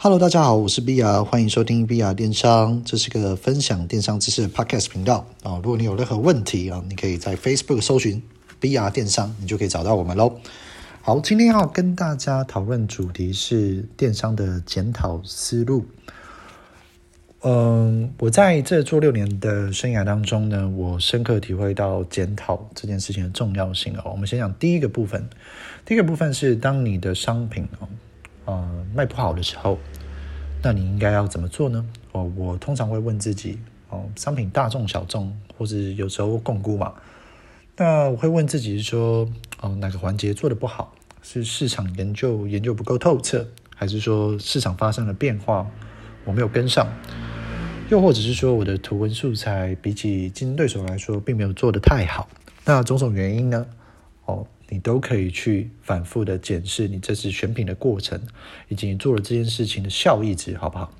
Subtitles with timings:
[0.00, 5.56] Hello，大家好，我是 BR，欢迎收听 BR 电商，这是个分享电商知识的 Podcast 频道啊。
[5.56, 8.22] 如果你有任何问题啊，你可以在 Facebook 搜寻
[8.60, 10.38] BR 电商，你就可以找到我们喽。
[11.02, 15.84] 好，今天要跟大家讨论主题是电商的检讨思路。
[17.42, 24.12] 嗯，我在这做六年的生涯当中呢，我深刻体会到检讨这件事情的重要性哦。
[24.12, 25.28] 我们先讲第一个部分，
[25.84, 27.88] 第一个部分是当你的商品哦。
[28.44, 29.78] 呃，卖不好的时候，
[30.62, 31.84] 那你应该要怎么做呢？
[32.12, 33.58] 哦，我通常会问自己，
[33.90, 36.94] 哦，商品大众小众，或者有时候共估嘛。
[37.76, 39.28] 那我会问自己说，
[39.60, 40.92] 哦，哪个环节做得不好？
[41.22, 45.66] 是市场研究研究不够透彻，还是说市场发生了变化，
[46.24, 46.86] 我没有跟上？
[47.90, 52.28] 又或者是说我的图文素材比起竞争对手来说，并没有做得太好？
[52.64, 53.66] 那种种原因呢？
[54.24, 54.46] 哦。
[54.70, 58.20] 你都可以去反复的检视你这次选品的过程，
[58.68, 60.92] 以及你做了这件事情的效益值，好不好？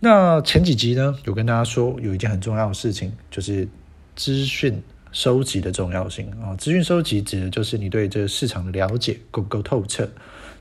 [0.00, 3.68] 那前几集呢，有跟大家说有一件很重要的事情，就是
[4.14, 4.82] 资讯
[5.12, 6.56] 收集的重要性啊。
[6.56, 10.08] 资讯收集指的就是你对这个市场的了解够不够透彻，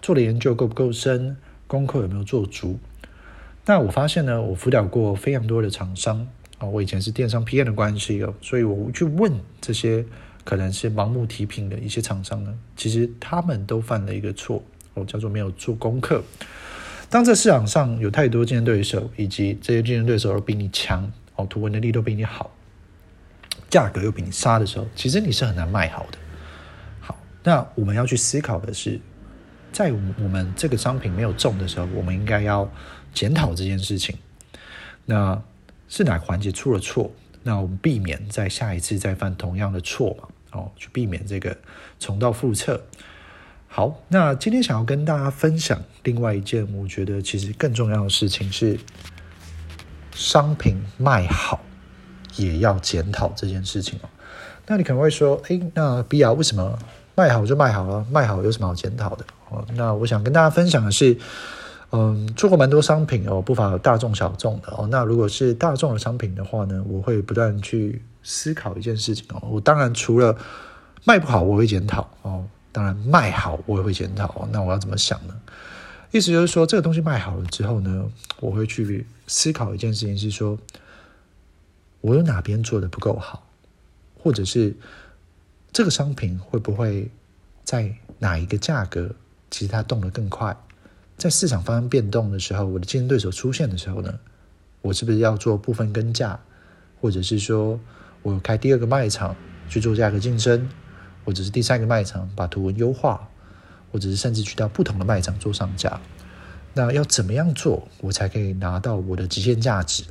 [0.02, 2.78] 做的研究够不够深，功课有没有做足。
[3.66, 10.06] 那我发现呢，我辅导过非常多的厂商啊，我以前是电商 PM 的关系哦，所以我去问这些。
[10.46, 16.24] 可能是盲目提品的一些厂商呢，其实他们都犯了一个错，哦，叫做没有做功课。
[17.10, 22.50] 当这市场上有太多竞争对手，以及这些竞争对手都比你强，哦，图文能力都比你好，
[23.70, 26.18] 价格又比你杀的时候，其实你是很难卖好的。
[27.02, 29.00] 好，那我们要去思考的是，
[29.72, 32.72] 在我们这个商品没有中的时候，我们应该要
[33.14, 34.16] 检讨这件事情。
[35.06, 35.42] 那
[35.88, 37.12] 是哪环节出了错？
[37.48, 40.28] 那我们避免在下一次再犯同样的错嘛。
[40.52, 41.56] 哦，去避免这个
[42.00, 42.82] 重蹈覆辙。
[43.68, 48.80] 好，那今天想要跟大家分享另外一件，我觉得其实更重要的事情是，
[50.14, 51.60] 商品卖好
[52.38, 54.10] 也要检讨这件事情哦。
[54.66, 56.80] 那你可能会说，哎，那 BR 为什么
[57.16, 58.06] 卖好就卖好了？
[58.10, 59.26] 卖好有什么好检讨的？
[59.50, 61.18] 哦，那我想跟大家分享的是，
[61.96, 64.88] 嗯，做过蛮多商品哦，不乏有大众小众的哦。
[64.92, 68.02] 那如果是大众的商品的话呢，我会不断去。
[68.28, 70.36] 思考一件事情哦，我当然除了
[71.04, 72.44] 卖不好，我会检讨哦。
[72.72, 74.50] 当然卖好，我也会检讨。
[74.52, 75.36] 那我要怎么想呢？
[76.10, 80.58] 意思就是说，这个东西卖好了之后呢，我会去思考一件事情，是说
[82.02, 83.48] 我有哪边做得不够好，
[84.18, 84.76] 或者是
[85.72, 87.08] 这个商品会不会
[87.64, 89.12] 在哪一个价格，
[89.52, 90.58] 其实它动得更快，
[91.18, 94.14] 在市场发生变动的时候，我的竞争对手出现的时候呢，
[94.82, 96.40] 我是不是要做部分跟价，
[97.00, 97.80] 或者是说，
[98.22, 99.36] 我开第二个卖场
[99.70, 100.70] 去做价格竞争，
[101.24, 103.28] 或者是第三个卖场把图文优化，
[103.92, 106.00] 或者是甚至去到不同的卖场做上架。
[106.74, 110.04] 那要怎么样做，我才可以拿到我的极限价值？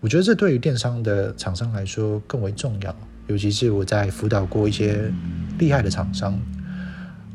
[0.00, 2.96] 我觉得这对于电商的厂商来说更为重要。
[3.28, 5.12] 尤其是我在辅导过一些
[5.58, 6.36] 厉害的厂商，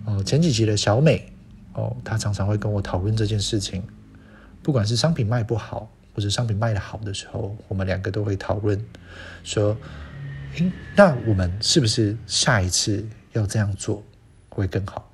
[0.05, 1.31] 哦，前几集的小美，
[1.77, 3.83] 哦，他常常会跟我讨论这件事情。
[4.63, 8.83] 不管是商品卖不好，或者商品卖得好的时候，我们两个都会讨论，
[9.43, 9.77] 说，
[10.55, 14.03] 诶，那我们是不是下一次要这样做
[14.49, 15.09] 会更好？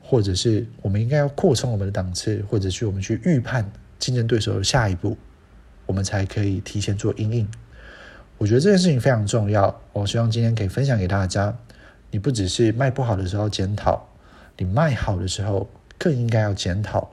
[0.00, 5.16] 或者是我们应该要扩充我们的档次，或者是我们去预判竞争对手的下一步，
[5.84, 7.46] 我们才可以提前做应应。
[8.38, 11.54] 我觉得这件事情非常重要，我希望今天可以分享给大家。
[12.10, 14.08] 你不只是卖不好的时候检讨，
[14.56, 17.10] 你卖好的时候更应该要检讨。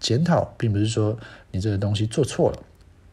[0.00, 1.16] 检讨并不是说
[1.52, 2.58] 你这个东西做错了，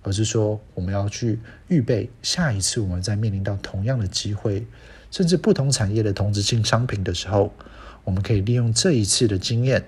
[0.02, 4.66] 而是说我们要去预备下一次我们再面临到同样的机会，
[5.12, 7.54] 甚至不同产业的同质性商品的时候，
[8.04, 9.86] 我们可以利用这一次的经验，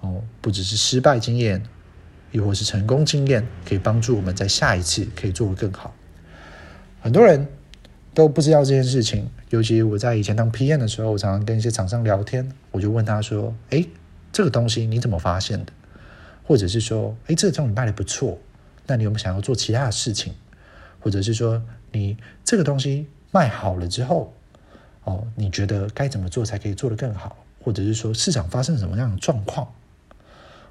[0.00, 1.62] 哦，不只是失败经验，
[2.30, 5.94] 亦或是成功经验，可以帮助我们在下一次可以做得更好。
[7.02, 7.46] 很多人
[8.14, 13.88] 都不知道这件事情，尤其我在以前当 PM 的时候，我常常跟一些厂商聊天，我就问他说：“诶，
[14.32, 15.72] 这个东西你怎么发现的？”
[16.44, 18.38] 或者是说，哎，这个东西卖的不错，
[18.86, 20.34] 那你有没有想要做其他的事情？
[21.00, 21.62] 或者是说，
[21.92, 24.34] 你这个东西卖好了之后，
[25.04, 27.36] 哦，你觉得该怎么做才可以做得更好？
[27.60, 29.72] 或者是说，市场发生什么样的状况？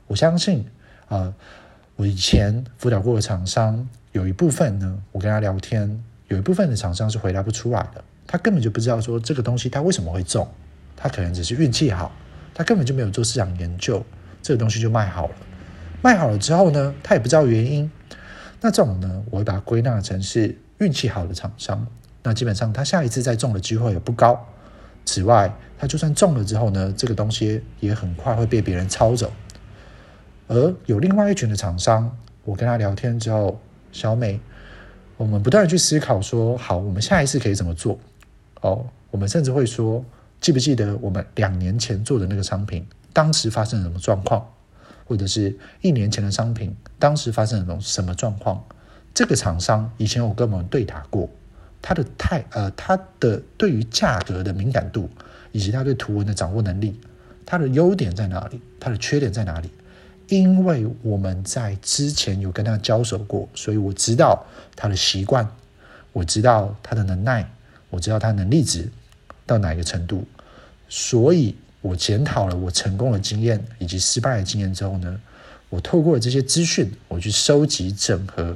[0.07, 0.65] 我相信，
[1.07, 1.33] 啊、
[1.95, 10.47] 我以前辅导过的厂商，有一部分呢，我跟他聊天，有一部分的厂商是回答不出来的，他根本就不知道说这个东西他为什么会中，
[10.95, 12.09] 他可能只是运气好，
[12.53, 14.01] 他根本就没有做市场研究，
[14.41, 15.35] 这个东西就卖好了。
[16.01, 17.91] 卖好了之后呢，他也不知道原因。
[18.61, 21.85] 那这种呢，我会把它归纳成是运气好的厂商。
[22.23, 24.47] 那基本上他下一次再中的机会也不高。
[25.03, 29.29] 此外，他就算中了之后呢，这个东西也很快会被别人抄走。
[30.47, 33.59] 而有另外一群的厂商，我跟他聊天之后，
[33.91, 34.39] 小美，
[35.21, 37.99] 我们不断的去思考说，好，我们下一次可以怎么做？
[38.61, 40.03] 哦，我们甚至会说，
[40.39, 42.83] 记不记得我们两年前做的那个商品，
[43.13, 44.43] 当时发生了什么状况？
[45.05, 48.63] 或者是一年前的商品，当时发生了什么状况？
[49.13, 51.29] 这个厂商以前有跟我们对打过，
[51.83, 55.07] 他的态呃，他的对于价格的敏感度，
[55.51, 56.99] 以及他对图文的掌握能力，
[57.45, 58.59] 他的优点在哪里？
[58.79, 59.69] 他的缺点在哪里？
[60.31, 64.45] 因为我们在之前有跟他交手过，所以我知道
[64.75, 65.47] 他的习惯，
[66.11, 67.49] 我知道他的能耐，
[67.89, 68.89] 我知道他能力值
[69.45, 70.25] 到哪一个程度，
[70.89, 71.55] 所以。
[71.83, 75.19] 我检讨了我成功的经验以及失败的经验之后呢，
[75.67, 78.55] 我透过了这些资讯，我去收集整合，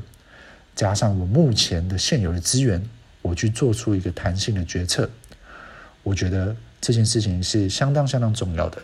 [0.76, 2.88] 加上我目前的现有的资源，
[3.24, 5.10] 我去做出一个弹性的决策。
[6.04, 8.78] 我觉得这件事情是相当相当重要的，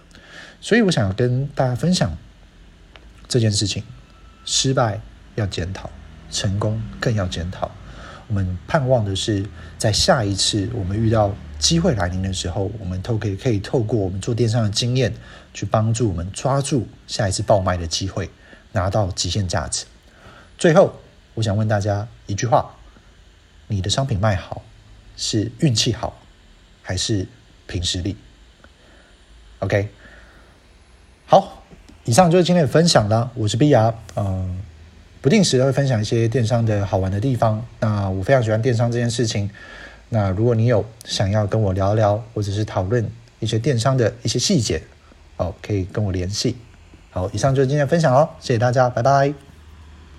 [0.59, 2.17] 所以我想要跟大家分享
[3.31, 3.81] 这件事情：
[4.43, 4.99] 失败
[5.35, 5.89] 要检讨，
[6.29, 7.71] 成功更要检讨。
[8.27, 9.45] 我们盼望的是，
[9.77, 11.33] 在下一次我们遇到。
[11.61, 15.13] 机会来临的时候，我们都可以可以透过我们做电商的经验，
[15.53, 18.31] 去帮助我们抓住下一次爆卖的机会，
[18.71, 19.85] 拿到极限价值。
[20.57, 20.99] 最后，
[21.35, 22.75] 我想问大家一句话：
[23.67, 24.63] 你的商品卖好，
[25.15, 26.19] 是运气好，
[26.81, 27.27] 还是
[27.67, 28.17] 凭实力
[29.59, 29.89] ？OK，
[31.27, 31.60] 好，
[32.11, 33.31] 以上就是今天的分享了。
[33.35, 34.59] 我是碧雅，嗯，
[35.21, 37.65] 不定时的会分享一些电商的好玩的地方。
[37.79, 39.49] 那我非常喜欢电商这件事情。
[40.09, 43.09] 那如果你有想要跟我聊聊，或者是讨论
[43.39, 44.81] 一些电商的一些细节，
[45.37, 46.57] 哦，可以跟我联系。
[47.11, 49.50] 好，以上就是今天的分享哦，谢谢大家，拜拜。